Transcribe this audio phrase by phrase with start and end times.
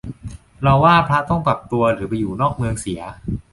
[0.61, 3.01] เราว่าพระต้องปรับตัว หรือไปอยู่นอกเมืองเสีย